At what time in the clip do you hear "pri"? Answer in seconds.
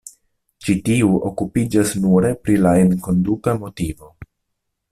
2.47-2.57